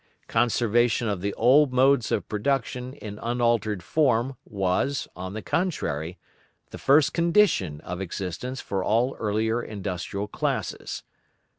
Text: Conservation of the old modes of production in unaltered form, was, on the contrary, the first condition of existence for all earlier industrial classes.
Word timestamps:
Conservation 0.27 1.07
of 1.07 1.21
the 1.21 1.31
old 1.35 1.71
modes 1.71 2.11
of 2.11 2.27
production 2.27 2.93
in 2.95 3.19
unaltered 3.19 3.83
form, 3.83 4.35
was, 4.45 5.07
on 5.15 5.33
the 5.33 5.43
contrary, 5.43 6.17
the 6.71 6.79
first 6.79 7.13
condition 7.13 7.79
of 7.81 8.01
existence 8.01 8.61
for 8.61 8.83
all 8.83 9.15
earlier 9.19 9.61
industrial 9.61 10.27
classes. 10.27 11.03